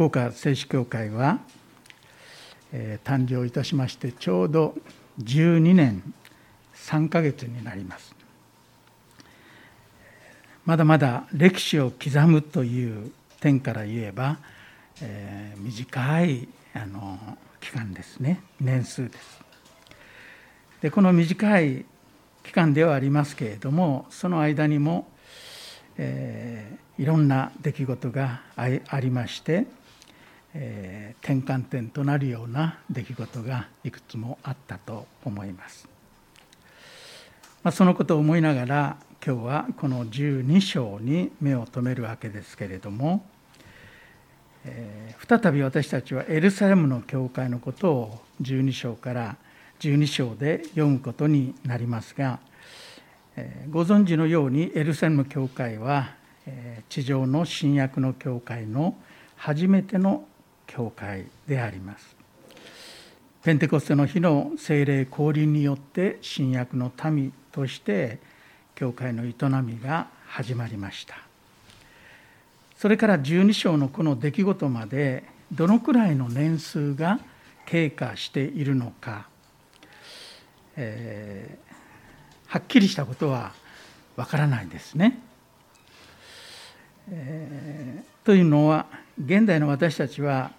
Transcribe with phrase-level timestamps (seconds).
[0.00, 1.40] 福岡聖子教会は、
[2.72, 4.74] えー、誕生いたしましてちょうど
[5.22, 6.14] 12年
[6.74, 8.14] 3ヶ月になります。
[10.64, 14.38] まだまだ歴史を刻むという点から言えば、
[15.02, 18.40] えー、短いあの期間ですね。
[18.58, 19.40] 年数です。
[20.80, 21.84] でこの短い
[22.42, 25.08] 期間ではありますけれどもその間にも、
[25.98, 29.66] えー、いろんな出来事がありまして、
[30.54, 35.88] えー、転換点となるような出来事がいくつもあったと思います。
[37.62, 43.26] まあ、そのことを思いながら今日はこの12章に目を留めるわけですけれども、
[44.64, 49.36] えー、再び私たちはエルサレムの教会のことを12章から
[49.80, 52.40] 12章で読むことになりますが、
[53.36, 56.14] えー、ご存知のようにエルサレム教会は、
[56.46, 58.96] えー、地上の新約の教会の
[59.36, 60.24] 初めての
[60.70, 62.16] 教会であります。
[63.42, 68.18] ペンテコステの日の精霊降臨によって新約の民として
[68.74, 71.16] 教会の営みが始まりました
[72.76, 77.18] それから12章のこの出来事までどのくらいの年数が
[77.64, 79.26] 経過しているのか、
[80.76, 83.52] えー、はっきりしたことは
[84.16, 85.18] わからないですね。
[87.10, 88.86] えー、というのは
[89.22, 90.52] 現代の私たちは、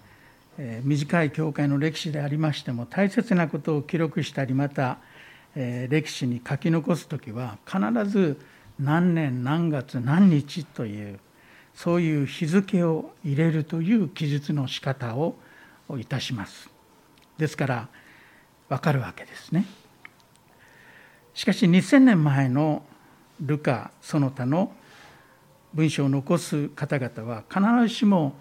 [0.57, 4.97] 短い教会の歴史でありましても大切なことを記録したりまた
[5.55, 8.39] 歴史に書き残す時は必ず
[8.79, 11.19] 何年何月何日という
[11.73, 15.35] そういう日付を入れるという記述の仕方を
[15.97, 16.69] いたします。
[17.37, 17.87] ですから
[18.69, 19.65] 分かるわけですね。
[21.33, 22.83] しかし2000年前の
[23.39, 24.73] ルカその他の
[25.73, 28.35] 文章を残す方々は必ずしも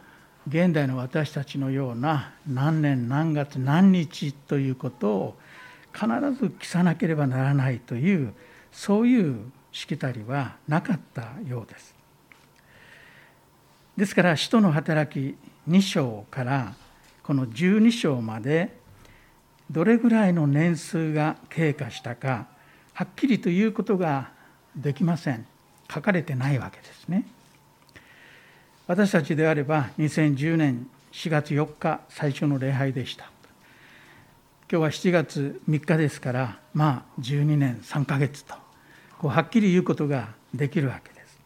[0.48, 5.36] 現代の私たちのような何年何月何日ということを
[5.92, 6.06] 必
[6.40, 8.32] ず着さなければならないという
[8.72, 11.94] そういうしきたりはなかったようです。
[13.96, 15.36] ですから使徒の働き
[15.68, 16.74] 2章から
[17.22, 18.78] この12章まで
[19.70, 22.48] どれぐらいの年数が経過したか
[22.94, 24.30] はっきりということが
[24.74, 25.46] できません
[25.92, 27.26] 書かれてないわけですね
[28.90, 33.30] 私たちであれば2010年4月4日最初の礼拝でした。
[34.68, 38.56] 今日は7月3日ですからまあ12年3ヶ月と
[39.20, 41.38] こうはっきり言うことができるわけです。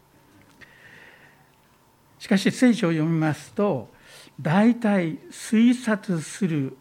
[2.20, 3.90] しかし聖書を読みますと
[4.40, 6.74] 大体推察する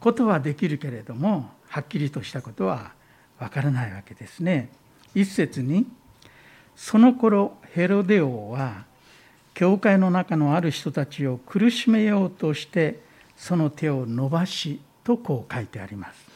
[0.00, 2.92] ことはできるけれどもはっきりとしたことは
[3.38, 4.70] わからないわけですね。
[5.14, 5.86] 一節に
[6.74, 8.90] その頃ヘロデ王は
[9.54, 13.00] 教会の中のある人たちを苦しめようとして
[13.36, 16.26] その手を伸ばしとこう書いてあります。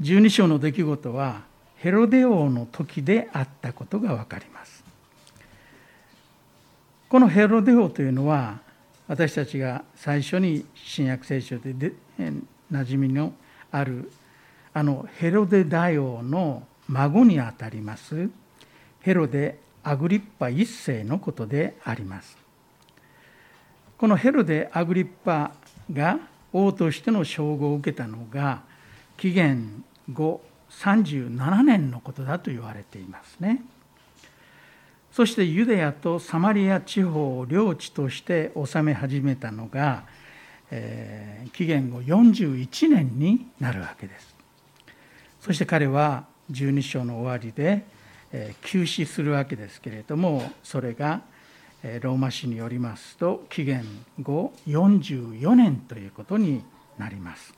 [0.00, 1.42] 12章の出来事は
[1.76, 4.82] ヘロデ王の時であったことが分かります。
[7.08, 8.60] このヘロデ王というのは
[9.08, 13.32] 私たちが最初に新約聖書でで馴染みの
[13.72, 14.10] ある
[14.72, 18.30] あのヘロデ大王の孫にあたります
[19.00, 22.36] ヘロデ・アグリッパ一世のことであります。
[23.98, 25.52] このヘロデ・アグリッパ
[25.92, 26.18] が
[26.52, 28.62] 王としての称号を受けたのが
[29.16, 33.62] 紀元後37年のことだと言われていますね。
[35.12, 40.04] そしてユダヤとサマリア地方を領地として治め始めたのが、
[40.70, 44.34] えー、紀元後41年になるわけです。
[45.40, 47.84] そして彼は12章の終わりで、
[48.32, 51.22] えー、急死するわけですけれどもそれが
[51.82, 53.84] ローマ史によりますと紀元
[54.20, 56.62] 後44年ということに
[56.98, 57.54] なります。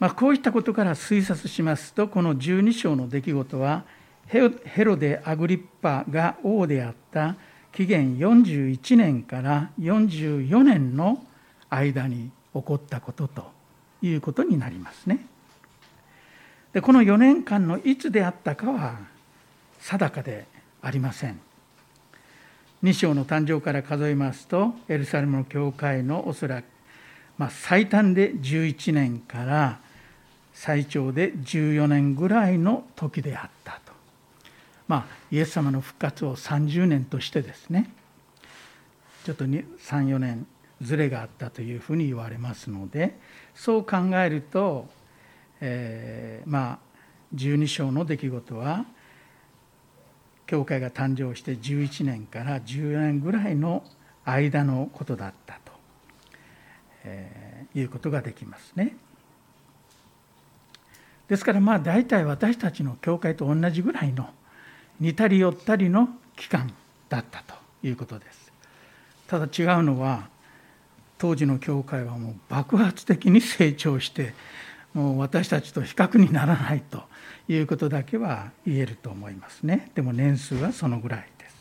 [0.00, 3.84] まあ、こういったことから推察しますとこの12章の出来事は
[4.26, 4.40] ヘ
[4.84, 7.36] ロデ・アグリッパが王であった
[7.70, 11.24] 紀元41年から44年の
[11.70, 13.44] 間に起こったことと
[14.02, 15.26] いうことになりますね。
[16.72, 18.98] でこの4年間のいつであったかは
[19.78, 20.46] 定かで
[20.80, 21.40] ありません。
[22.82, 26.64] 2章の誕生から数えますとエルサレムの教会のおそらく、
[27.38, 29.78] まあ、最短で11年から
[30.52, 33.92] 最長で14年ぐらいの時であったと。
[34.88, 37.90] まあ、イエス様の復活を30年としてですね
[39.24, 40.46] ちょっと34年
[40.82, 43.16] ずれがあったというふうに言われますので
[43.54, 44.88] そう考えると、
[45.64, 46.78] えー、まあ
[47.34, 48.84] 12章の出来事は
[50.46, 53.84] 教会が誕生して11年から14年ぐらいの
[54.24, 55.72] 間のことだったと、
[57.04, 58.96] えー、いうことができますね。
[61.28, 64.28] ですからまあ大体私たちの教会と同じぐらいの
[65.00, 66.70] 似たり寄ったりの期間
[67.08, 67.54] だったと
[67.86, 68.52] いうことです。
[69.28, 70.28] ただ違うのは
[71.18, 74.34] 当時の教会はもう爆発的に成長して
[74.94, 77.02] もう私たちと比較にならないと
[77.48, 79.90] いうことだけは言えると思いますね。
[79.94, 81.56] でも年数はそのぐらいです。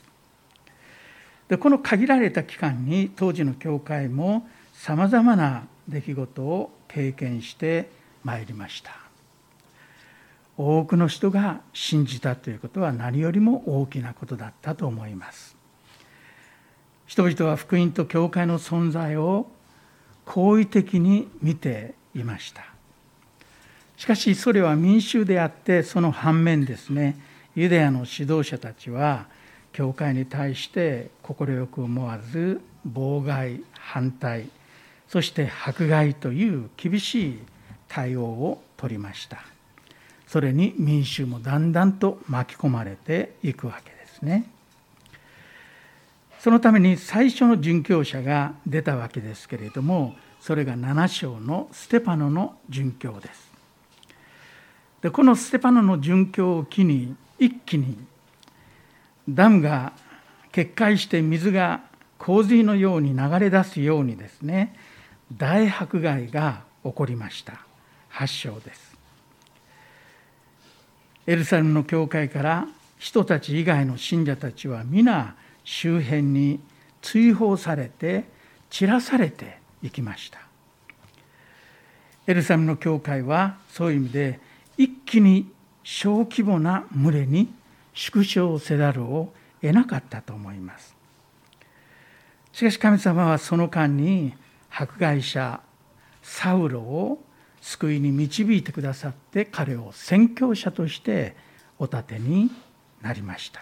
[1.48, 7.90] でこの限られた期間に当時の教会もさまざまな出来事を経験して
[8.24, 8.92] まいりました。
[10.58, 15.56] 多くの人が信じたということは何よりも大きなことだったと思います。
[17.08, 19.48] 人々は福音と教会の存在を
[20.26, 22.71] 好意的に見ていました。
[24.02, 27.16] しかしそれは民衆であってその反面ですね
[27.54, 29.28] ユダヤの指導者たちは
[29.74, 31.36] 教会に対して快
[31.68, 32.62] く思わず
[32.92, 34.50] 妨害反対
[35.08, 37.40] そして迫害という厳しい
[37.88, 39.44] 対応を取りました。
[40.26, 44.46] それに民衆もだんだんと巻き込まれていくわけですね。
[46.40, 53.51] そのために最初の殉教者が出たわけですけれどもそれが7章のステパノの殉教です。
[55.02, 57.98] でこのステパノの殉教を機に一気に
[59.28, 59.94] ダムが
[60.52, 61.82] 決壊して水が
[62.18, 64.76] 洪水のように流れ出すようにですね
[65.36, 67.66] 大迫害が起こりました。
[68.10, 68.98] 発祥です。
[71.26, 72.68] エルサレムの教会から
[73.00, 76.60] 人たち以外の信者たちは皆周辺に
[77.02, 78.26] 追放されて
[78.70, 80.40] 散らされていきました。
[82.28, 84.40] エルサレムの教会はそういう意味で
[84.78, 85.52] 一気に
[85.84, 87.54] 小規模な群れに
[87.94, 90.96] 縮小せざるを得なかったと思います。
[92.52, 94.34] しかし神様はその間に
[94.70, 95.62] 迫害者
[96.22, 97.24] サウロを
[97.62, 101.36] 救いに導いてくださって彼を宣教者として
[101.78, 102.50] お立てに
[103.02, 103.62] なりました。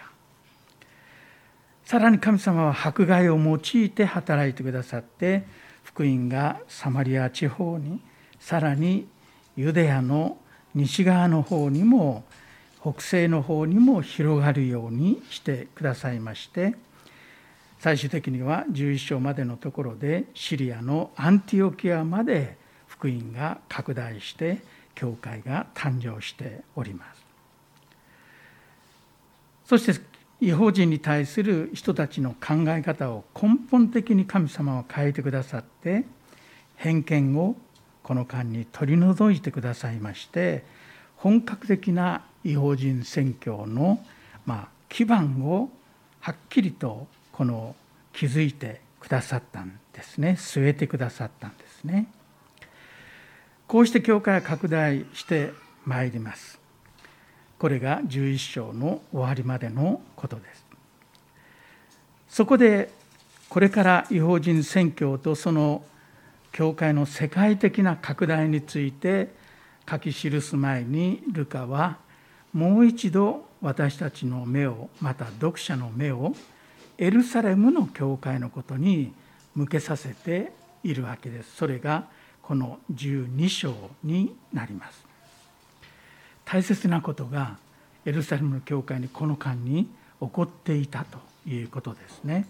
[1.86, 5.44] さらに神様は迫害を用いて働いてくださって
[5.84, 8.00] 福音がサマリア地方に
[8.40, 9.08] さらに
[9.56, 10.38] ユダヤの
[10.76, 12.24] 西側の方にも
[12.82, 16.76] 北西の方にも広がるようにしてくださいまして
[17.80, 22.58] 最終的には11章までのところでシリアのアンティオキアまで
[22.88, 24.60] 福音が拡大して
[24.96, 27.24] 教会が誕生しております。
[29.66, 30.02] そして
[30.42, 36.06] 違法人に対する人たちの考え方を根本的に神様は変えてくださって
[36.76, 37.56] 偏見を
[38.10, 40.64] この間に取り除いてくださいまして
[41.18, 44.04] 本格的な違法人宣教の、
[44.48, 45.70] まあ、基盤を
[46.20, 47.76] はっきりとこの
[48.14, 50.38] 築いてくださったんですね。
[50.40, 52.08] 据えてくださったんですね。
[53.68, 55.54] こうして教会は拡大して
[55.86, 56.60] まいります。
[57.60, 60.66] これが11章の終わりまでのことです。
[62.28, 62.90] そこで
[63.50, 65.84] これから違法人宣教とその
[66.52, 69.30] 教会の世界的な拡大について
[69.90, 71.98] 書き記す前にルカは
[72.54, 76.34] もう一度私たちの目をまた読者の目を
[76.98, 79.14] エルサレムの教会のことに
[79.56, 80.52] 向けさせて
[80.84, 81.56] いるわけです。
[81.56, 82.08] それが
[82.42, 85.06] この12章になります。
[86.46, 87.58] 大切なことが
[88.06, 89.86] エルサレムの教会にこの間に
[90.20, 92.48] 起こっていたということですね。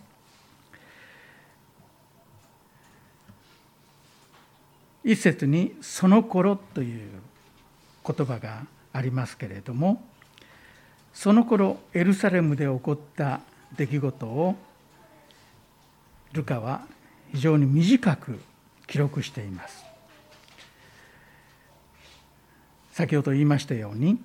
[5.12, 7.10] 一節に「その頃」という
[8.06, 10.06] 言葉がありますけれども
[11.16, 13.42] その頃エルサレムで起こった
[13.76, 14.56] 出来事を
[16.34, 16.86] ルカは
[17.32, 18.40] 非常に短く
[18.86, 19.84] 記録しています。
[22.92, 24.22] 先ほど言いましたように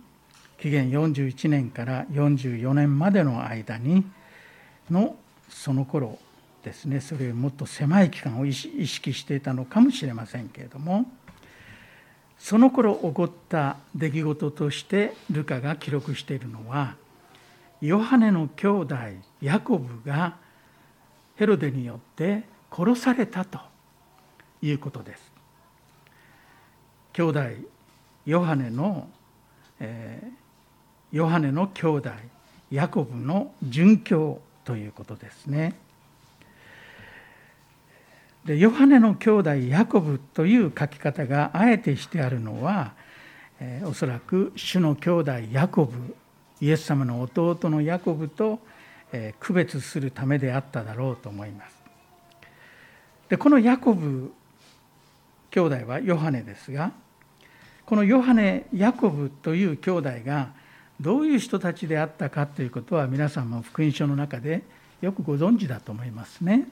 [0.59, 4.05] 紀元41年から44年までの間に
[4.91, 5.17] の
[5.49, 6.19] その頃
[6.64, 11.04] ですねそれよりもっと狭い期間を意識していたのかもしれませんけれども
[12.38, 16.97] その頃起こった出来事としてルカが記録しているのは
[17.80, 18.94] ヨハネの兄弟
[19.40, 20.37] ヤコブが
[21.37, 23.59] ヘロデによって殺されたと
[24.62, 25.33] いうことです。
[27.12, 27.40] 兄弟
[28.26, 29.09] ヨハネの、
[29.80, 32.11] えー、ヨハネの兄弟
[32.71, 35.75] ヤコブの殉教ということですね。
[38.45, 42.93] でヨハネの兄弟ヤコブという書き方があえてしてあるのは、
[43.59, 46.15] え、おそらく主の兄弟ヤコブ
[46.61, 48.61] イエス様の弟のヤコブと、
[49.13, 51.75] え、区別するためであっただろうと思います。
[53.31, 54.33] でこのヤコブ
[55.51, 56.93] 兄弟はヨハネですが
[57.87, 60.51] このヨハネヤコブという兄弟が
[61.01, 64.63] どういう人たちであったかということは皆さんも福音書の中で
[65.01, 66.67] よくご存知だと思いますね。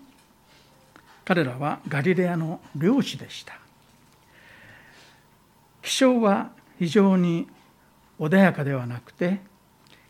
[1.25, 3.59] 彼らはガリレアの漁師でした。
[5.83, 7.49] 気象は非常に
[8.19, 9.41] 穏やかではなくて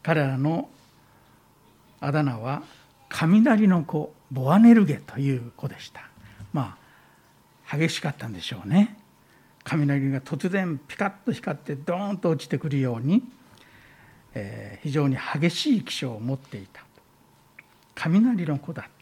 [0.02, 0.68] 彼らの
[2.00, 2.62] あだ名は
[3.08, 6.02] 雷の子ボアネルゲという子でした。
[6.52, 6.76] ま
[7.70, 8.96] あ激しかったんでしょうね。
[9.64, 13.22] 雷が突然ピカッと光ってドーンと落ちてくるように、
[14.34, 16.82] えー、非常に激しい気象を持っていた。
[17.94, 19.01] 雷の子だった。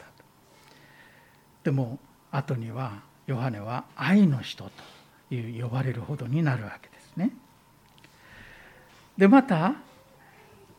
[1.64, 1.98] でも
[2.30, 4.64] 後にはヨハネは愛の人
[5.28, 7.30] という呼ばれるほどになるわけですね。
[9.16, 9.74] でまた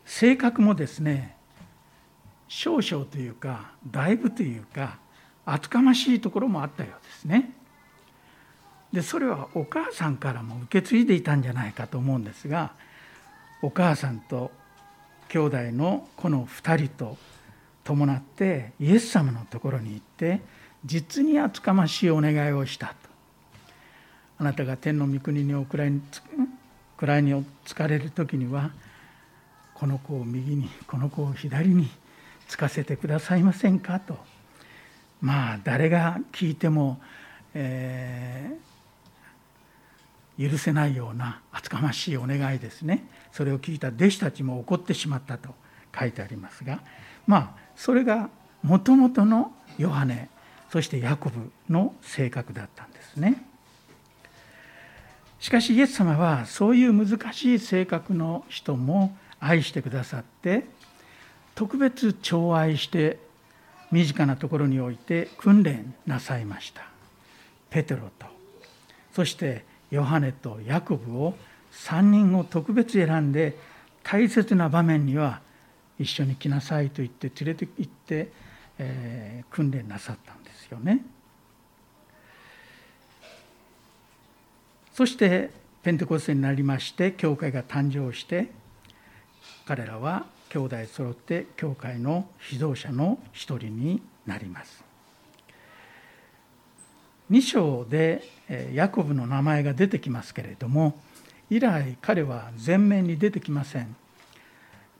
[0.04, 1.36] 性格もですね
[2.48, 4.98] 少々というかだいぶというか
[5.46, 7.52] 厚かましいところもあったようですね。
[8.92, 12.72] でそれはお母さんからも受け継いでいたんじゃないかと思うんですが
[13.62, 14.50] お母さんと
[15.28, 17.16] 兄弟のこの2人と
[17.84, 20.42] 伴ってイエス様のところに行って
[20.84, 22.94] 実に厚かましいお願いをしたと。
[24.38, 26.00] あなたが天の御国におくらいに
[26.96, 28.70] 位に疲れる時には
[29.74, 31.88] この子を右にこの子を左に
[32.48, 34.16] つかせてくださいませんかと
[35.20, 37.00] まあ誰が聞いても、
[37.54, 45.50] えー、許せないような厚かましいお願いですねそれを聞いた弟子たちも怒ってしまったと
[45.98, 46.80] 書いてありますが
[47.26, 48.28] まあそれが
[48.62, 50.28] もともとのヨハネ
[50.72, 53.44] そしてヤコブの性格だったんですね。
[55.38, 60.64] しかしイエス様はそういう難しい性格の人も愛してくださって
[61.54, 63.18] 特別寵愛して
[63.90, 66.84] 身近なところにおいて訓練なさいました
[67.70, 68.26] ペテロと
[69.12, 71.34] そしてヨハネとヤコブを
[71.72, 73.58] 3人を特別選んで
[74.04, 75.40] 大切な場面には
[75.98, 78.32] 一緒に来なさいと言って連れて行って、
[78.78, 81.04] えー、訓練なさったんですよね。
[84.92, 85.50] そして
[85.82, 88.50] ペンテコステになりまして教会が誕生して
[89.66, 94.84] 彼らは兄弟揃って教会の指導者の一人になります
[97.30, 98.22] 2章で
[98.74, 101.00] ヤコブの名前が出てきますけれども
[101.48, 103.96] 以来彼は前面に出てきません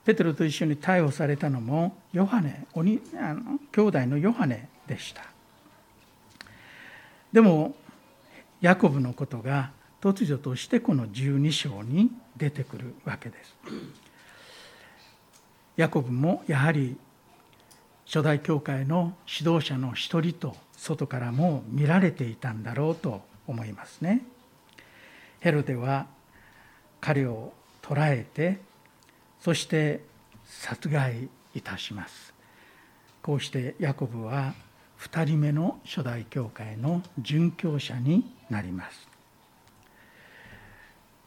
[0.05, 5.23] ペテロと一緒に逮捕されたのもヨハネおにあの兄弟のヨハネでした
[7.31, 7.75] でも
[8.61, 13.55] ヤコブのことが突如としてこの12章に出てくるわけです。
[15.75, 16.97] ヤコブもやはり
[18.05, 24.21] 初代教会の指導者の一人と外からも見られていたんだろうと思いますね。
[25.39, 26.07] ヘロデは
[27.01, 28.59] 彼を捕らえて
[29.43, 29.99] そして
[30.45, 32.33] 殺害いたします。
[33.21, 34.53] こうしてヤコブは
[35.01, 39.05] 2人目の初代教会の殉教者になります。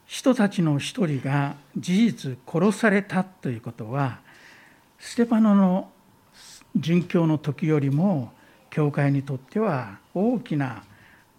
[0.06, 4.20] 人たちの一人が事実殺されたということは
[4.98, 5.90] ステパノの
[6.78, 8.32] 殉教の時よりも
[8.70, 10.84] 教会にとっては大きな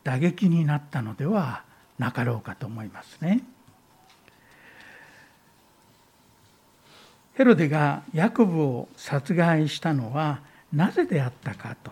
[0.04, 1.64] 打撃になったのでは
[1.98, 3.57] なかろうかと思いますね。
[7.38, 10.40] ヘロデがヤコブを殺害したのは
[10.74, 11.92] なぜであったかと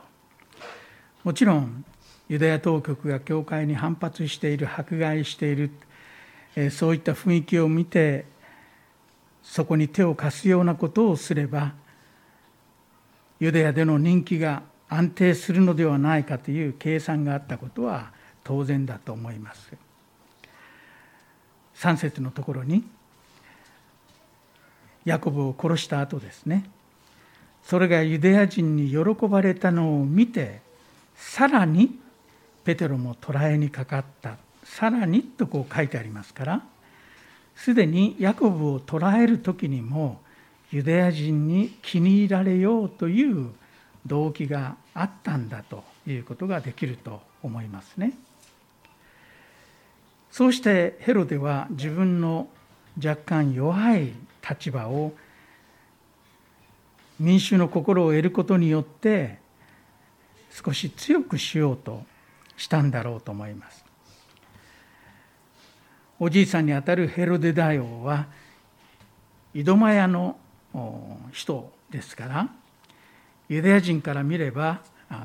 [1.23, 1.85] もちろん
[2.27, 5.69] ユダヤ当局が教会に反発している迫害している
[6.71, 8.25] そういった雰囲気を見て
[9.43, 11.73] そこに手を貸すようなことをすれば
[13.39, 18.11] ユダヤでの人気が安定するのではないかという計算があったことは
[18.43, 19.71] 当然だと思います。
[21.75, 22.85] 3節のところに
[25.05, 26.69] ヤコブを殺した後ですね
[27.63, 30.61] それがユダヤ人に喜ばれたのを見て
[31.15, 31.99] さらに
[32.63, 36.63] ペテロも捕らえにかかったさらにとこう書いてありますから
[37.55, 40.19] すでにヤコブを捕らえる時にも
[40.71, 43.51] ユダヤ人に気に入られようという
[44.05, 48.13] 動機があったんだということができると思いますね。
[50.31, 52.49] そうしてヘロデは自分の
[53.03, 54.11] 若干弱い
[54.47, 55.13] 立場を
[57.19, 59.39] 民衆の心を得ることによって
[60.51, 62.03] 少し強くしようと
[62.57, 63.83] したんだろうと思います。
[66.19, 68.27] おじいさんにあたるヘロデ大王は
[69.53, 70.37] 井戸間屋の
[71.31, 72.49] 人ですから
[73.49, 74.81] ユダヤ人から見れば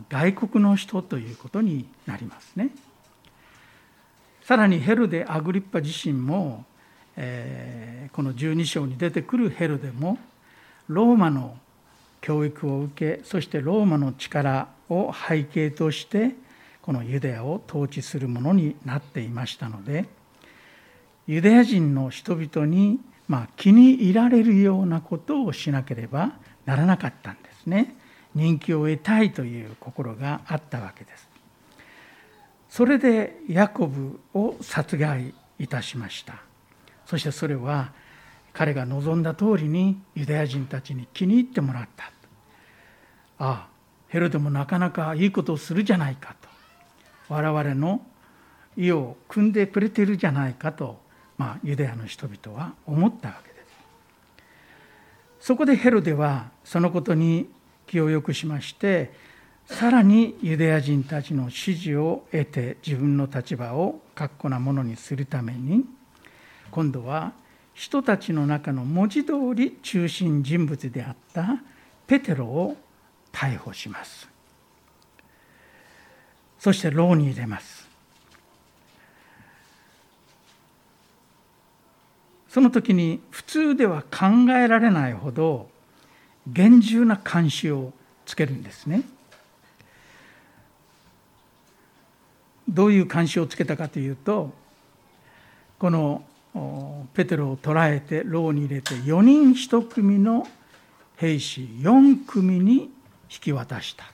[0.08, 2.70] 外国の人ということになりますね。
[4.44, 6.64] さらにヘルデ・アグリッパ自身も、
[7.16, 10.18] え、この12章に出てくるヘルデも
[10.88, 11.56] ローマの
[12.20, 16.34] 教育を受けそしてローマの力を背景として
[16.82, 20.06] このユダヤを統治するものになっていましたので
[21.26, 22.98] ユダヤ人の人々に
[23.28, 26.32] まあ気に入られるようなことをしなければ
[26.66, 27.94] ならなかったんですね。
[28.34, 31.28] 人気を得たいという心があったわけです。
[32.68, 36.49] それでヤコブを殺害いたしました。
[37.10, 37.90] そしてそれは
[38.52, 42.04] 彼が望んだ通りにユダヤ人たちに気に入ってもらった。
[42.04, 42.10] あ
[43.40, 43.68] あ
[44.06, 46.48] ヘロデもなかなかいいことをするじゃないかと。
[47.28, 48.00] 我々の
[48.76, 51.00] 意を組んでくれてるじゃないかと、
[51.36, 53.56] まあ、ユダヤの人々は思ったわけで
[55.40, 55.46] す。
[55.46, 57.50] そこでヘロデはそのことに
[57.88, 59.12] 気を良くしまして
[59.66, 65.84] さらにユダヤ人たちの支持を得て自分の立場を確固なものにするために
[66.70, 67.32] 今度は
[67.74, 71.60] 人たちの中の文字通り中心人物であった
[72.06, 72.76] ペテロを
[73.32, 74.28] 逮捕します
[76.58, 77.88] そして牢に入れます
[82.50, 85.68] その時に普通では考えられないほど
[86.48, 87.92] 厳重な監視を
[88.26, 89.02] つけるんですね。
[92.68, 94.52] どういう監視をつけたかというと
[95.78, 96.22] この
[97.14, 100.46] ペテロを捕らえて牢に入れて4人1組の
[101.16, 102.90] 兵士4組に引
[103.40, 104.04] き渡した。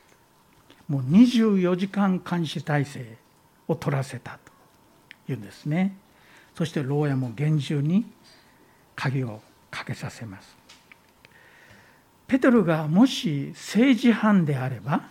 [0.89, 3.17] もう24時間監視体制
[3.69, 4.39] を取らせた
[5.27, 5.97] というんですね。
[6.55, 8.07] そして牢屋も厳重に
[8.95, 9.41] 鍵を
[9.71, 10.57] かけさせます。
[12.27, 15.03] ペテロがもし政治犯であれば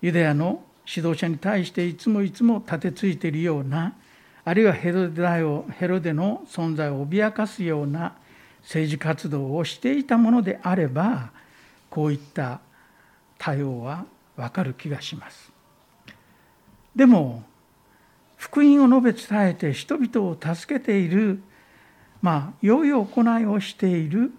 [0.00, 3.94] ユダヤの指導者に対していつもいつも立てついているような
[4.48, 8.16] あるいはヘロデをヘロデの存在を脅かすような
[8.62, 11.32] 政治活動をしていたものであれば
[11.90, 12.60] こういった
[13.36, 14.06] 対応は
[14.36, 15.52] わかる気がします。
[16.96, 17.42] でも
[18.38, 21.42] 福音を述べ伝えて人々を助けている
[22.22, 24.32] まあ良い行いをしている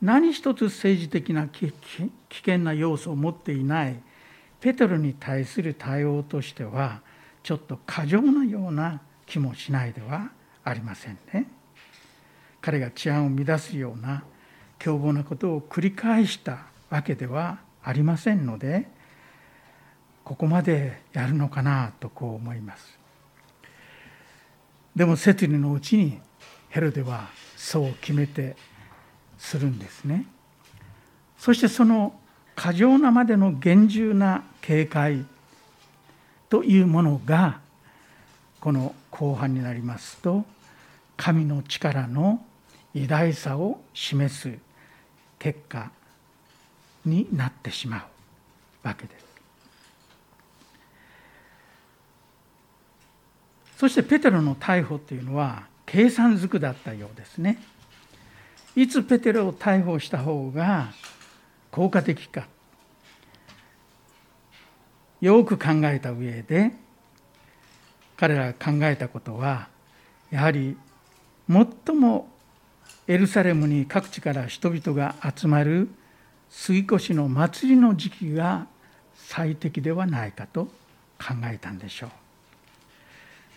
[0.00, 1.72] 何一つ政治的な危
[2.30, 4.00] 険な要素を持っていない
[4.60, 7.00] ペテロに対する対応としては
[7.42, 10.30] ちょっと過剰なような気もしないでは
[10.64, 11.46] ありませんね。
[12.60, 14.24] 彼が治安を乱すような
[14.78, 18.88] 凶暴なことを繰り返したわけではありませんので
[20.24, 22.98] ここまでやるのかなとこう思います。
[24.94, 26.18] でも摂理のうちに
[26.70, 28.56] ヘロデはそう決めて
[29.38, 30.26] するんですね。
[31.38, 32.18] そしてその
[32.56, 35.24] 過剰なまでの厳重な警戒
[36.48, 37.60] というものが
[38.60, 40.44] この後半になりますと
[41.16, 42.44] 神の力の
[42.94, 44.52] 偉大さを示す
[45.38, 45.90] 結果
[47.04, 48.06] になってしま
[48.84, 49.28] うわけです。
[53.76, 57.62] そしてペテロの逮捕というのは計算づくだったようですね。
[58.74, 60.88] いつペテロを逮捕した方が
[61.70, 62.46] 効果的か
[65.20, 66.72] よく考えた上で
[68.18, 69.68] 彼らが考えたことは
[70.30, 70.76] やはり
[71.48, 72.28] 最も
[73.06, 75.88] エルサレムに各地から人々が集まる
[76.50, 78.66] 杉越の祭りの時期が
[79.14, 80.66] 最適ではないかと
[81.18, 82.10] 考えたんでしょう。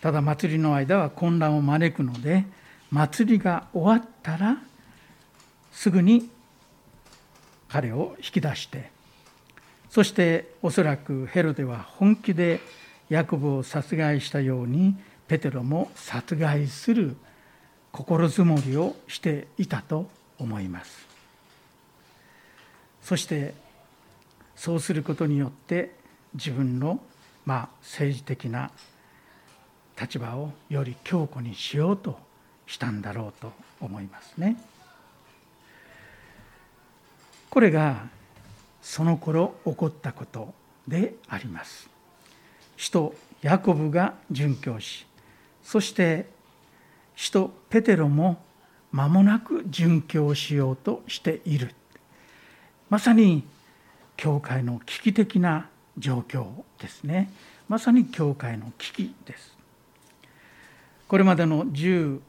[0.01, 2.45] ただ祭りの間は混乱を招くので
[2.91, 4.57] 祭りが終わったら
[5.71, 6.29] すぐに
[7.69, 8.91] 彼を引き出して
[9.89, 12.59] そしておそらくヘロデは本気で
[13.11, 14.95] ヤコブを殺害したように
[15.27, 17.17] ペテロも殺害する
[17.91, 21.05] 心づもりをしていたと思います
[23.01, 23.53] そして
[24.55, 25.93] そうすることによって
[26.35, 27.01] 自分の
[27.45, 28.71] まあ政治的な
[29.99, 32.17] 立場をより強固にしようと
[32.65, 34.55] したんだろうと思いますね。
[37.49, 38.07] これが
[38.81, 40.53] その頃起こったこと
[40.87, 41.90] であります。
[42.81, 43.13] 使徒
[43.43, 45.05] ヤコブが殉教し
[45.61, 46.25] そして
[47.15, 48.41] 使徒ペテロも
[48.91, 51.75] 間もなく殉教しようとしている。
[52.89, 53.43] まさに
[54.17, 56.47] 教会の危機的な状況
[56.79, 57.31] ですね。
[57.69, 59.55] まさに教会の危機です。
[61.07, 62.19] これまでの17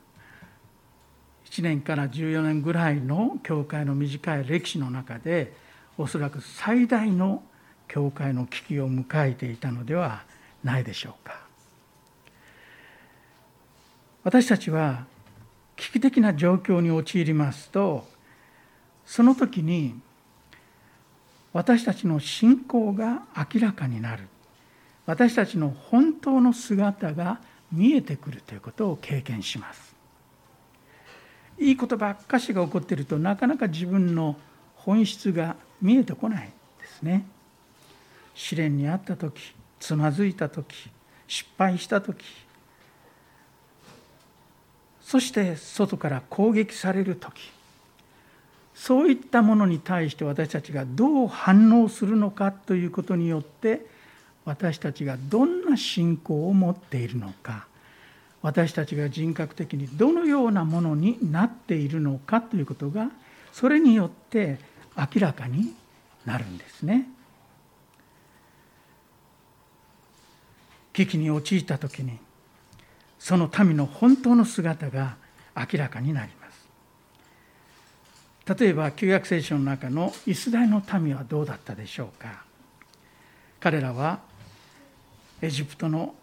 [1.61, 5.55] 年から14年ぐらいの教会の短い歴史の中で
[5.97, 7.43] おそらく最大の
[7.89, 10.31] 教会の危機を迎えていたのでは
[10.65, 11.41] ないでしょうか。
[14.25, 15.05] 私たちは
[15.77, 18.07] 危機的な状況に陥りますと
[19.05, 19.99] その時に
[21.53, 24.29] 私たちの信仰が明らかになる。
[25.05, 27.41] 私たちの本当の姿が
[27.73, 29.95] 見えてくるということを経験します。
[31.59, 34.37] いいことばっかしが起こっているとなかなか自分の
[34.77, 37.27] 本質が見えてこないですね。
[38.35, 40.91] 試練にあった時つまずいた時
[41.27, 42.25] 失敗した時
[45.01, 47.51] そして外から攻撃される時
[48.77, 53.85] そういったものに対して私たちがどう反応するのかということによって
[54.45, 57.67] 私たちがどんな信仰を持っているのか
[58.41, 63.09] 私たちが人格的にどのようなものになっているのかということが
[63.53, 64.61] それによって
[64.97, 65.75] 明らかに
[66.25, 67.09] なるんですね。
[70.93, 72.19] 危機に陥った時に
[73.19, 75.17] その民の本当の姿が
[75.57, 78.61] 明らかになります。
[78.61, 82.43] 例えば旧約聖書の中のイスラエルの民はどうだったでしょうか。
[83.61, 84.21] 彼らは
[85.41, 86.15] エジプトの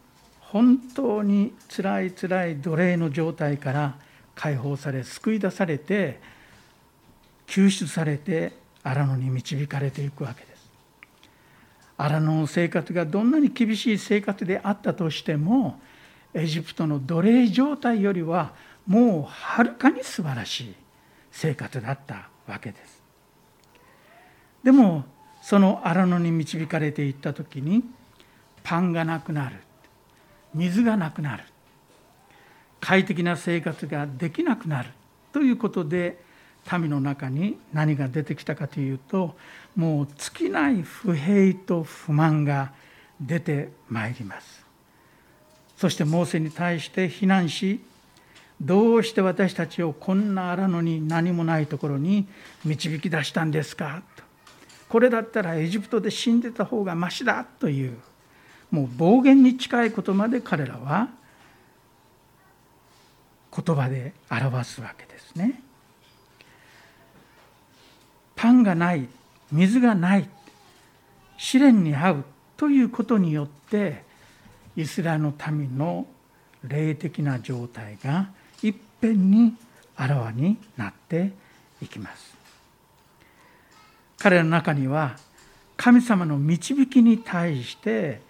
[0.42, 3.96] 本当につらいつらい奴隷の状態から
[4.36, 6.20] 解放され救い出されて
[7.48, 8.54] 救出されて
[8.84, 10.49] 荒野に導かれていくわけです。
[12.02, 15.82] 荒野の生活がどんなに厳しい生活であったとしても
[16.34, 18.54] エジプトの奴隷状態よりは
[18.88, 20.76] もうはるかに素晴らしい
[21.30, 23.04] 生活だったわけです。
[24.64, 25.04] でも
[25.42, 27.84] その荒野に導かれていった時に
[28.64, 29.58] パンがなくなる
[30.54, 31.44] 水がなくなる
[32.80, 34.90] 快適な生活ができなくなる
[35.34, 36.22] ということで
[36.72, 39.36] 民の中に何が出てきたかというと
[39.80, 42.74] もう尽きない不平と不満が
[43.22, 44.66] 出てまいります。
[45.78, 47.80] そしてモーセに対して非難し
[48.60, 52.28] どうして私たちをこんな荒野に何もないところに
[52.66, 54.24] 導き出したんですかと
[54.90, 57.98] これだったらエジプトで死んでた方がましだという
[58.72, 61.08] もう暴言に近いことまで彼らは
[63.56, 65.62] 言葉で表すわけですね。
[68.36, 69.08] パンがない
[69.52, 70.30] 水がない
[71.38, 72.26] 試練に遭う
[72.58, 74.04] ということによって
[74.76, 76.06] イスラエルの民の
[76.64, 78.30] 霊的な状態が
[78.62, 79.56] いっぺんに
[79.96, 81.32] あらわになって
[81.82, 82.36] いきます。
[84.18, 85.16] 彼らの中には
[85.78, 88.22] 神様の導きに対して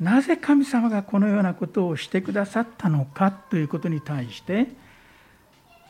[0.00, 4.66] なぜ神様がこのようなことをしてくださったのかということに対して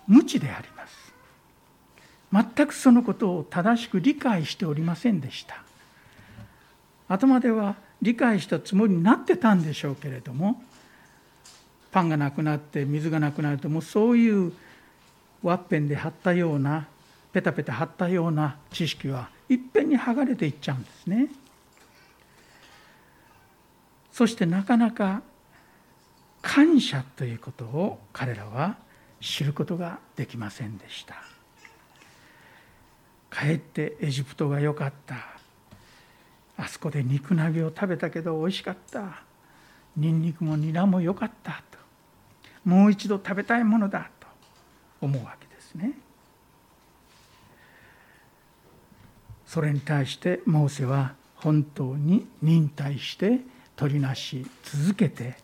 [0.06, 0.80] 無知であります。
[2.33, 5.62] 全くそのことを正しく理解しておりませんでした
[7.09, 10.62] 頭では理解したつもりになってたんでしょうけれども
[11.90, 14.53] パンがなくなって水がなくなるともうそういう
[15.43, 16.87] ワッペンで貼ったような
[17.33, 21.29] ペタペタ貼ったような知識はいっぺんに剥がれていっちゃうんですね。
[24.12, 25.23] そしてなかなか
[26.43, 28.77] 感謝ということを彼らは
[29.21, 31.16] 知ることができませんでした。
[33.31, 35.14] かえってエジプトが良かった。
[36.57, 39.23] あそこで肉鍋を食べたけど美味しかった。
[39.97, 41.62] ニンニクもニラも良かった。
[41.71, 41.79] と
[42.64, 44.27] もう一度食べたいものだと
[45.01, 45.93] 思うわけですね。
[49.47, 53.40] それに対してモーセは本当に忍耐して
[53.75, 55.37] 取りなし続けて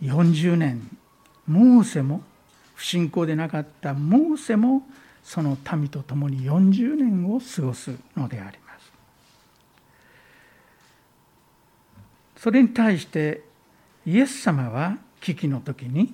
[0.00, 0.96] 40年
[1.46, 2.22] モーセも
[2.74, 3.94] 不信仰でなかった。
[3.94, 4.82] モーセも
[5.24, 8.92] その民と共に40年を過ごすのであります。
[12.36, 13.42] それに対して
[14.04, 16.12] イエス様は危機の時に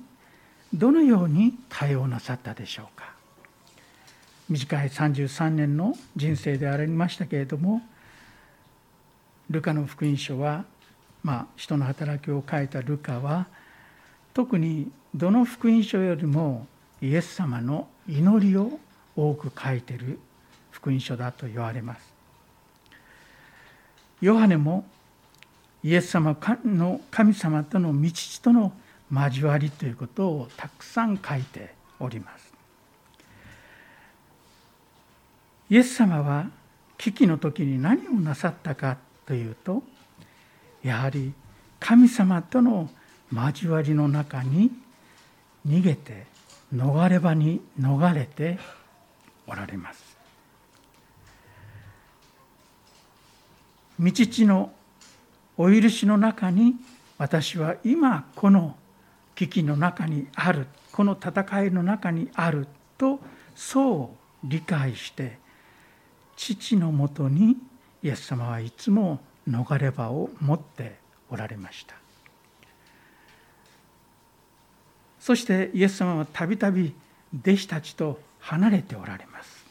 [0.73, 3.19] どのように対応なさったでしょうか。
[4.49, 7.83] 短い33年の人生でありましたけれども
[9.51, 10.65] ルカの福音書は、
[11.23, 13.47] まあ、人の働きを書いたルカは
[14.33, 16.67] 特にどの福音書よりも
[17.03, 18.79] イエス様の祈りを
[19.19, 20.21] 多く書いている
[20.71, 22.01] 福音書だと言われます。
[24.21, 24.85] ヨハネも
[25.83, 28.11] イエス様の神様との道
[28.43, 28.73] との
[29.13, 32.53] 交わりということをたくさん書いております。
[35.71, 36.47] イエス様は
[36.97, 39.83] 危機の時に何をなさったかというと
[40.83, 41.33] やはり
[41.79, 42.89] 神様との
[43.33, 44.71] 交わりの中に
[45.67, 46.27] 逃げて
[46.75, 48.59] 逃れ場に逃れて
[49.49, 50.17] おられます。
[53.99, 54.73] 道地の
[55.57, 56.77] お許しの中に
[57.19, 58.77] 私は今この
[59.35, 63.19] 危機の中にあるこの戦いの中にあると
[63.57, 65.39] そう理解して
[66.37, 67.57] 父のもとに
[68.03, 71.97] イエス様はいつも逃れ場を持っておられました
[75.19, 76.95] そしてイエス様はたびたび
[77.43, 79.65] 弟子たちと離れておられます。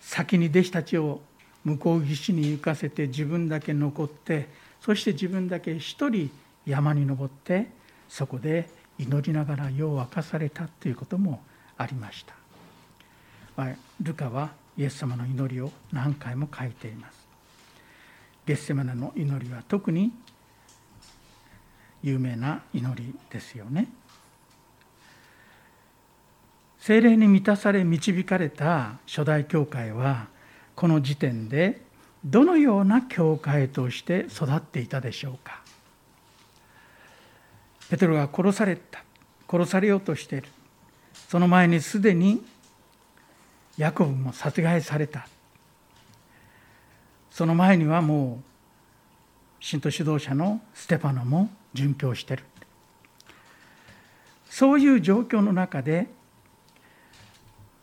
[0.00, 1.20] 先に弟子たちを
[1.64, 4.48] 向こう岸に行かせて自分だけ残って
[4.80, 6.30] そして自分だけ一人
[6.66, 7.66] 山に登って
[8.08, 8.68] そこで
[8.98, 11.42] 祈りながら夜を明かされたということも
[11.76, 12.34] ありました、
[14.00, 17.26] ルカはイエス様の祈りを何回も書いています。
[18.46, 20.12] ゲッセマナの祈りは特に
[22.02, 23.88] 有名な祈りですよね。
[26.88, 30.28] 精霊に満たされ導かれた初代教会は
[30.74, 31.82] この時点で
[32.24, 35.60] どのような教会として育っていたでしょうか。
[37.90, 39.04] ペテロが殺された
[39.46, 40.48] 殺されようとしている。
[41.12, 42.42] その前にすでに
[43.76, 45.28] ヤコブも殺害された。
[47.30, 52.44] その前にはもう信徒指導者のステパノも殉教してる。
[54.48, 56.16] そういう状況の中で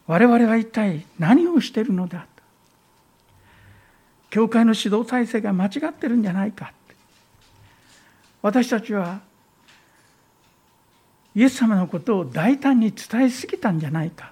[0.08, 2.28] 我々は一体何をしているのだ？
[4.30, 6.74] 教会の指導体制が間違ってるんじゃないか？
[8.42, 9.22] 私たちは
[11.34, 14.32] イエス様のことを大胆に伝えすぎたんじゃないか？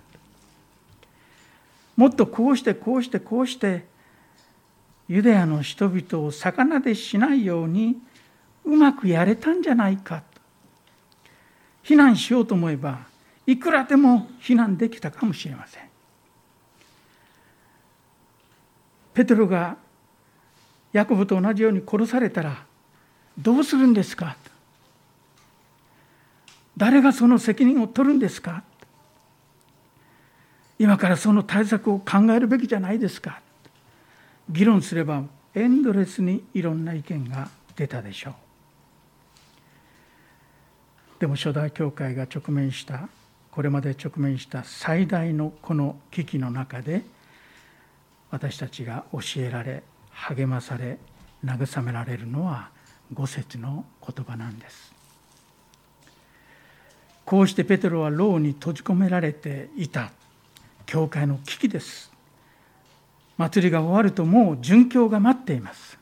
[1.96, 3.86] もっとこうしてこうしてこうして
[5.08, 7.98] ユダヤの人々を魚でしないように
[8.66, 10.24] うまくやれたんじゃないか？
[11.82, 13.00] 非難しようと思えば
[13.46, 15.84] いくらでも非難できたかもしれません。
[19.14, 19.78] ペテロが
[20.92, 22.64] ヤコブと同じように殺されたら
[23.38, 24.38] どうするんですか？
[26.78, 28.64] 誰がその責任を取るんですか？
[30.80, 33.42] 今からその対策を考えるべきじゃないですか？
[34.50, 38.34] 議論すればエンドレスにいろんな意見が出たでしょう。
[41.20, 43.08] でも初代教会が直面した
[43.54, 47.04] これまで直面した最大のこの危機の中で
[48.32, 50.98] 私たちが教えられ励まされ
[51.46, 52.70] 慰められるのは
[53.14, 54.92] 五節の言葉なんです。
[57.26, 60.12] こうしてペテロは牢に閉じ込められていた。
[60.88, 62.12] 教会の危機です。
[63.38, 66.00] 祭りが終わるともう殉教が待っています。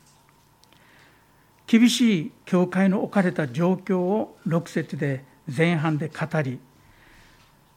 [1.68, 6.58] 厳しい教会の置かれた状況を6節で前半で語り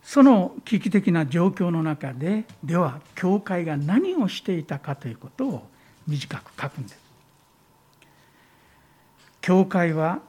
[0.04, 5.66] その危機的な状況の中ででは教会が何をしていたかということを
[6.06, 6.98] 短く書くんです。
[9.40, 10.20] 教会は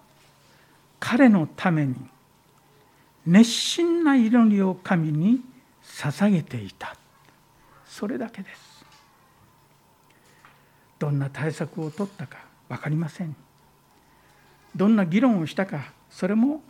[1.00, 1.96] 彼のために
[3.26, 5.42] 熱心な祈りを神に
[5.84, 6.96] 捧げていた。
[7.86, 8.86] それだけです。
[10.98, 12.38] どんな対策を取ったか
[12.70, 13.36] 分かりません。
[14.74, 16.62] どんな議論をしたかそれも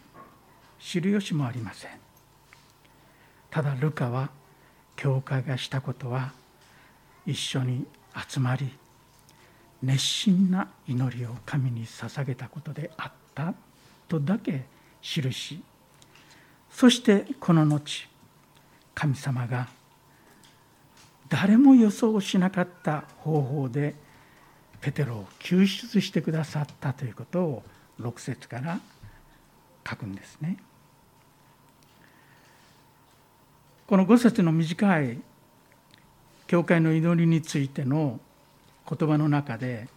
[0.80, 2.05] 知る由もありません。
[3.56, 4.32] ただルカは
[4.98, 6.34] 教会がしたことは
[7.26, 7.86] 一緒に
[8.30, 8.70] 集まり
[9.82, 13.54] 熱心な祈りを神に捧げたことであった
[14.10, 14.66] とだけ
[15.02, 15.64] 記し
[16.70, 18.10] そしてこの後
[18.94, 19.70] 神様が
[21.30, 23.96] 誰も予想しなかった方法で
[24.82, 27.64] ペテロを救出してくださったということを
[28.02, 28.82] 6節から
[29.90, 30.58] 書くんですね。
[33.88, 35.20] この5節の短い
[36.48, 38.20] 教会の祈りについての
[38.90, 39.88] 言葉の中で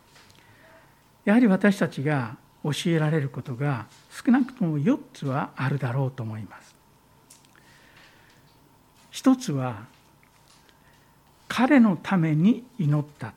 [1.25, 6.75] やはり私たちが教えられることが少なくとも4つはあるだろうと思います。
[9.11, 9.87] 一つは
[11.49, 13.35] 彼のために祈ったと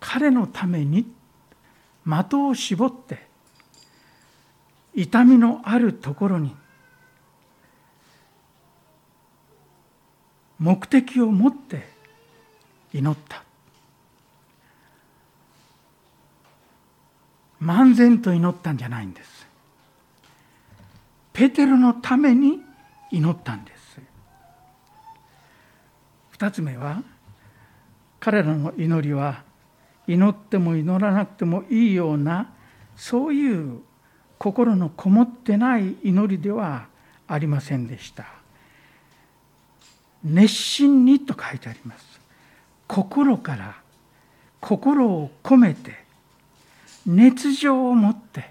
[0.00, 1.06] 彼のために
[2.04, 3.26] 的を絞って
[4.94, 6.54] 痛みのあるところに
[10.62, 11.88] 目的を持って
[12.94, 13.42] 祈った。
[17.60, 19.48] 漫然と祈ったんじゃないんです。
[21.32, 22.60] ペテロのために
[23.10, 24.00] 祈ったんです。
[26.30, 27.02] 二つ目は
[28.20, 29.42] 彼らの祈りは
[30.06, 32.52] 祈っても祈らなくてもいいような
[32.94, 33.80] そういう
[34.38, 36.86] 心のこもってない祈りでは
[37.26, 38.41] ありませんでした。
[40.24, 42.20] 熱心にと書いてあります。
[42.86, 43.76] 心から
[44.60, 45.96] 心を込めて
[47.06, 48.50] 熱情を持って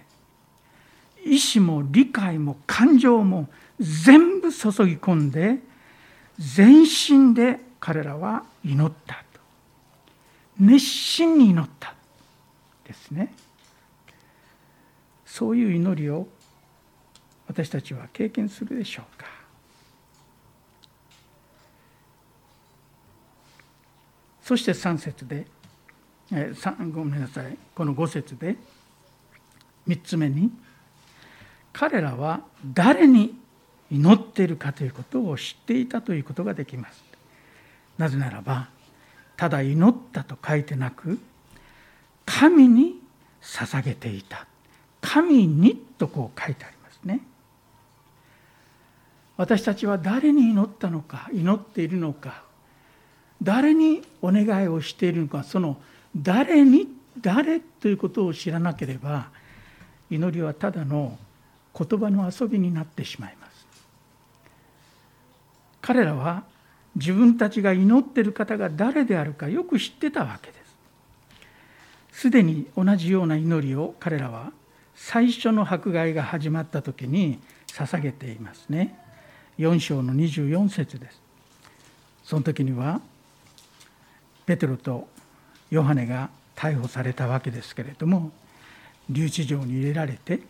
[1.23, 3.47] 意志も理解も感情も
[3.79, 5.59] 全部注ぎ込んで
[6.37, 9.39] 全身で彼らは祈ったと。
[10.59, 11.93] 熱心に祈った
[12.85, 13.33] ですね。
[15.25, 16.27] そういう祈りを
[17.47, 19.40] 私たちは経験するでしょうか。
[24.51, 25.45] そして3節で
[26.29, 26.51] え
[26.91, 27.57] ごめんなさい。
[27.73, 28.57] この5節で
[29.87, 30.51] 3つ目に
[31.71, 33.33] 彼らは誰に
[33.89, 37.01] 祈っているかということを知っていたということができます。
[37.97, 38.67] なぜならば
[39.37, 41.17] ただ祈ったと書いてなく
[42.25, 42.99] 神に
[43.41, 44.47] 捧げていた。
[44.99, 47.21] 神にとこう書いてありますね。
[49.37, 52.50] 私たちは誰に祈ったのか祈っているのか
[53.41, 55.77] 誰にお願いをしているのかその
[56.15, 56.87] 誰に
[57.19, 59.29] 誰ということを知らなければ
[60.09, 61.17] 祈りはただの
[61.77, 63.65] 言葉の遊びになってしまいます。
[65.81, 66.43] 彼らは
[66.95, 70.57] 自分たちが祈っている方が誰であるかよく知ってたわけで
[72.11, 72.19] す。
[72.23, 74.51] すでに同じような祈りを彼らは
[74.95, 78.97] 最初の迫害が始まった時に捧げていますね。
[79.57, 81.21] 4章の24節です。
[82.23, 83.01] その時には
[84.51, 85.07] ペテロと
[85.69, 88.31] ヨハネが逮捕されたわけですけれども
[89.09, 90.41] 留置場に入れられて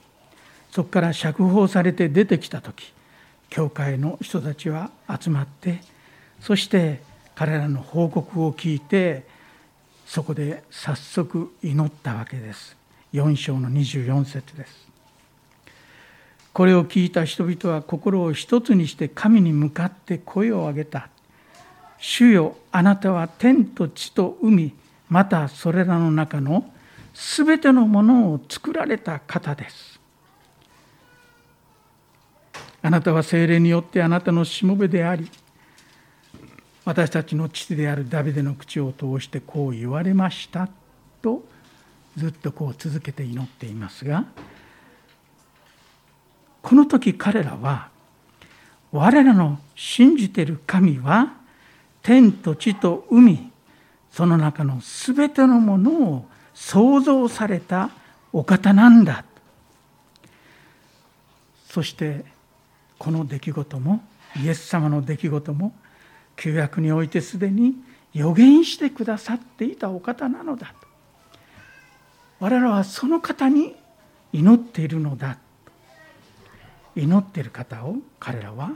[0.72, 2.94] そこから釈放されて出てきた時
[3.52, 5.82] 教会の人たちは集まって
[6.40, 7.02] そして
[7.36, 9.24] 彼らの報告を聞いて
[10.08, 12.76] そこで早速祈ったわけです。
[13.14, 14.88] 4章の24節です。
[16.54, 21.08] これを聞いた人々は心を一つにして神に向かって声を上げた。
[22.02, 24.74] 主よあなたは天と地と海
[25.08, 26.74] またそれらの中の
[27.14, 29.92] すべてのものを作られた方です。
[32.84, 35.30] あなたは精霊によってあなたのしもべであり
[36.84, 40.68] 私たちの父であるダビデの口を通してこう言われました
[41.22, 41.44] と
[42.18, 44.26] ずっとこう続けて祈っていますが
[46.64, 47.90] この時彼らは
[48.92, 51.41] 我らの信じている神は
[52.02, 53.52] 天と地と海
[54.12, 57.90] その中の全てのものを創造された
[58.34, 59.26] お方なんだ。
[61.70, 62.26] そして
[62.98, 64.04] この出来事も
[64.44, 65.74] イエス様の出来事も
[66.36, 67.76] 旧約においてすでに
[68.14, 70.68] 予言してくださっていたお方なのだ。
[70.68, 70.88] と
[72.40, 73.76] 我らはその方に
[74.34, 75.38] 祈っているのだ。
[76.96, 78.72] 祈っている方を彼らは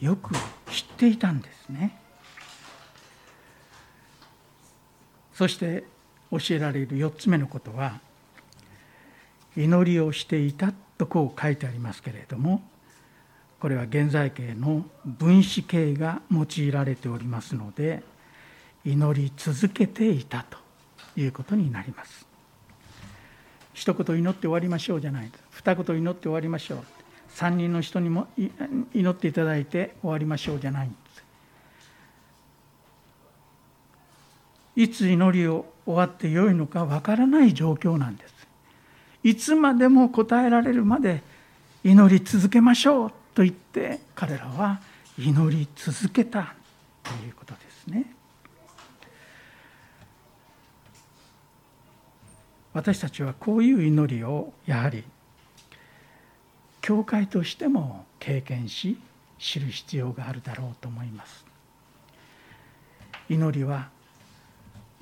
[0.00, 0.34] よく
[0.70, 1.98] 知っていたんですね。
[5.40, 5.84] そして
[6.30, 7.98] 教えられる4つ目のことは
[9.56, 12.62] 祈りをしていたとこう書いてありますけれども
[13.58, 18.02] これは現在形の分子形が用いられておりますので
[18.84, 20.58] 祈り続けていたと
[21.18, 22.26] いうことになります。
[23.72, 25.30] 一言祈って終わりましょうじゃない。
[25.52, 26.78] 二言祈って終わりましょう。
[27.30, 28.28] 三人の人にも
[28.92, 30.90] 祈っていただいて終わりましょうじゃない。
[34.82, 38.34] いつ祈りを終わってよいのかわからない状況なんです。
[39.22, 41.22] いつまでも答えられるまで
[41.84, 44.80] 祈り続けましょうと言って彼らは
[45.18, 46.54] 祈り続けた
[47.02, 48.06] ということですね。
[52.72, 55.04] 私たちはこういう祈りをやはり
[56.80, 58.96] 教会としても経験し
[59.38, 61.44] 知る必要があるだろうと思います。
[63.28, 63.90] 祈りは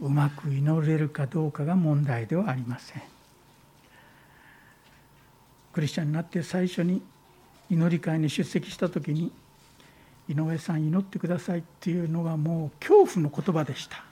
[0.01, 3.03] うまく祈れるかどうかが問題ではありません。
[5.73, 7.03] クリスチャンになって最初に
[7.71, 9.31] 祈り会に出席した時に
[10.29, 14.05] 「井上さん祈ってください」っていうのがもう恐怖の言葉でした。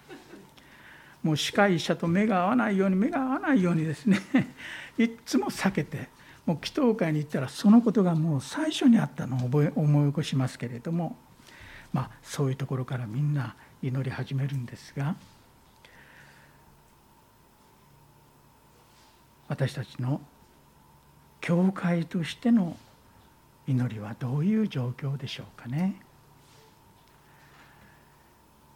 [1.23, 4.21] もう司会者と目が合わないように目が合わないようにですね。
[4.99, 6.09] いっつも避けて
[6.47, 11.17] もう祈祷会に行ったらそのことがもう最初にあったのを覚え思い起こしますけれども
[11.93, 15.17] まあそういうところからみんな祈り始めるんですが
[19.49, 20.21] 私たちの
[21.41, 22.77] 教会としての
[23.67, 25.97] 祈りはどういう状況でしょうかね。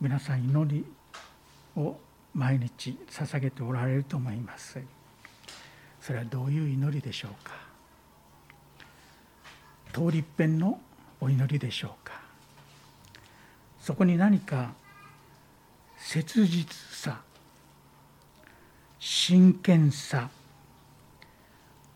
[0.01, 0.85] 皆さん祈り
[1.77, 1.97] を
[2.35, 4.81] 毎日捧げておられると思います。
[6.01, 7.55] それはどういう祈りでしょうか。
[9.93, 10.81] 通りっぺんの
[11.21, 12.21] お祈りでしょうか。
[13.81, 14.73] そこに何か
[15.99, 17.21] 切実さ
[18.99, 20.31] 真剣さ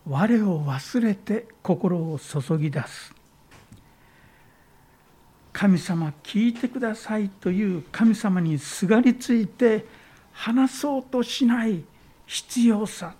[0.06, 3.14] 我を忘れて心を注ぎ出す。
[5.52, 9.86] 神様聞いてくださいという神様にすがりついて
[10.32, 11.84] 話そうとしない
[12.26, 13.14] 必要さ。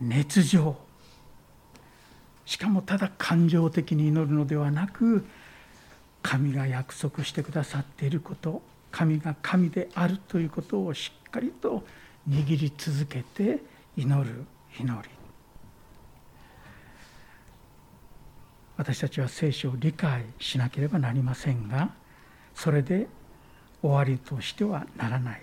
[0.00, 0.76] 熱情。
[2.46, 5.24] しかもただ感情的に祈るのではなく
[6.22, 11.84] 神が約束してくださっていること神が神であるということをしっかりと
[12.28, 13.62] 握り続けて
[13.96, 14.46] 祈る。
[14.78, 15.08] 祈り。
[18.76, 21.90] 私たちは聖書を理解しなければなりませんが
[22.54, 23.08] それで
[23.82, 25.42] 終わりとしてはならない。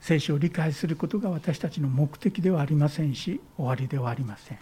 [0.00, 4.58] 聖書を理解することが私たちの目的ではありませんし終わりではありません。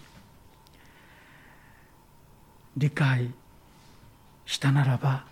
[2.76, 3.32] 理解
[4.44, 5.24] したならば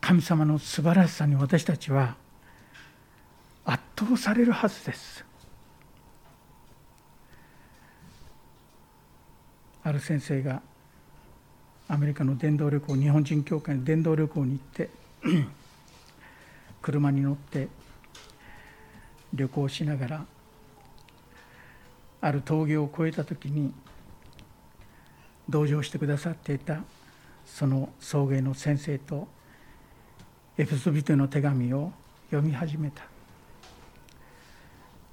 [0.00, 2.16] 神様の素晴らしさに私たちは
[3.64, 5.27] 圧倒されるはずです。
[9.88, 10.60] ある先生が
[11.88, 14.90] アメリカの伝道旅行日本人協会の伝道旅行に行って
[16.82, 17.68] 車に乗って
[19.32, 20.26] 旅行しながら
[22.20, 23.72] ある峠を越えた時に
[25.48, 26.82] 同乗してくださっていた
[27.46, 29.26] その送迎の先生と
[30.58, 31.92] エプソビトの手紙を
[32.30, 33.04] 読み始めた。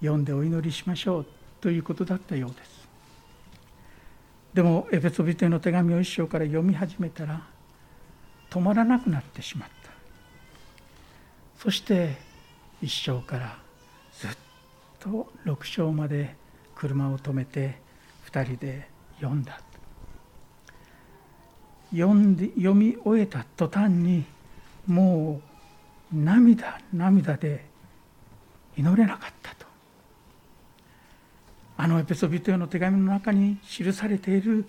[0.01, 1.25] 読んでお祈りしましょう
[1.61, 2.74] ということだったようです。
[4.55, 7.41] でもエペソビテの手紙を一章から読み始めたら
[8.49, 9.91] 止まらなくなってしまった。
[11.61, 12.15] そして
[12.81, 13.57] 一章から
[14.17, 14.29] ずっ
[14.97, 16.37] と6章まで
[16.73, 17.81] 車を止めて
[18.31, 18.87] 2人で
[19.19, 19.59] 読んだ。
[21.91, 24.23] 読んで読み終えた途端に
[24.87, 25.41] も
[26.13, 27.65] う涙涙で
[28.77, 29.54] 祈れなかった。
[31.85, 34.65] あのエペソビトへの手紙の中に記されている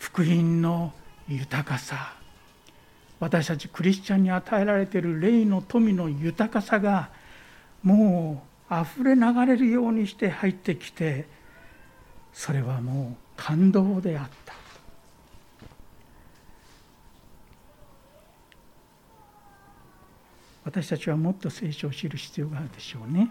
[0.00, 0.92] 福音の
[1.28, 2.14] 豊かさ
[3.20, 7.10] 私たちクリスチャンに与えられている霊の富の豊かさが
[7.84, 11.28] もう溢れ流れるようにして入ってきて
[12.32, 14.54] それはもう感動であった
[20.64, 23.30] 私たちはもっと聖書を知る必要があるでしょうね。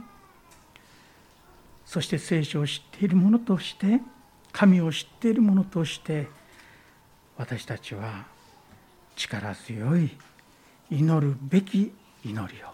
[1.88, 4.02] そして聖書を知っている者として
[4.52, 6.28] 神を知っている者として
[7.38, 8.26] 私たちは
[9.16, 10.10] 力強い
[10.92, 11.94] 祈るべき
[12.26, 12.68] 祈りを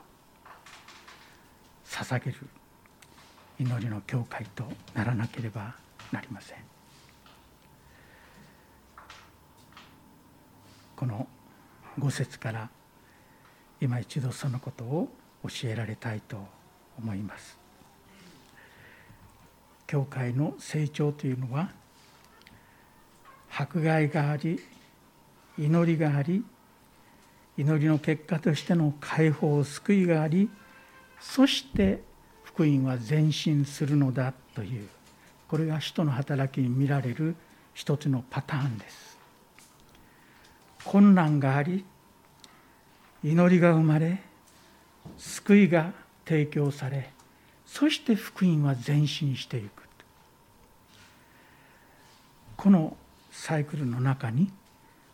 [1.86, 2.38] 捧げる
[3.59, 4.64] 祈りの教会と
[4.95, 5.76] ならなければ
[6.11, 6.57] なりません。
[10.95, 11.28] この
[11.99, 12.70] 五節から
[13.80, 15.09] 今一度そのことを
[15.43, 16.38] 教えられたいと
[16.97, 17.62] 思います。
[19.88, 21.69] 教会の成長というのは
[23.55, 24.59] 迫害があり
[25.57, 26.43] 祈りがあり
[27.57, 30.49] 祈りの結果としての解放救いがあり
[31.19, 32.01] そして
[32.43, 34.88] 福音は前進するのだという
[35.47, 37.36] これが使徒の働きに見られる
[37.73, 39.17] 一つのパターンです。
[40.84, 41.86] 困難があり
[43.23, 44.21] 祈りが生まれ
[45.17, 45.93] 救いが
[46.25, 47.12] 提供され
[47.74, 49.82] そして福音は前進していく。
[52.55, 52.95] この
[53.32, 54.51] サイクルの中に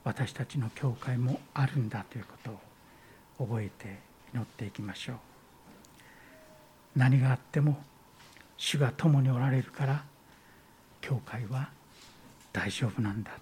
[0.03, 2.59] 私たちの教会もあるんだというこ
[3.37, 3.99] とを覚えて
[4.33, 5.15] 祈っていきましょう。
[6.97, 7.81] 何があっても
[8.57, 10.03] 主が共におられるから
[10.99, 11.69] 教会は
[12.51, 13.39] 大丈夫なんだと。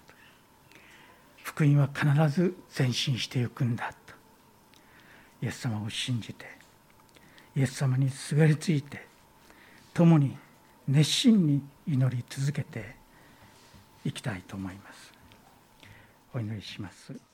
[1.44, 4.14] 福音は必ず前進していくんだと。
[5.42, 6.57] イエス様を信じて
[7.58, 9.08] イエス様にすがりついて
[9.92, 10.38] 共に
[10.88, 12.96] 熱心に祈り続けて
[14.06, 15.12] いきたいと思います。
[16.36, 17.27] お祈りします。